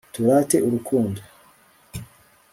turate 0.13 0.55
urukundo 0.67 1.21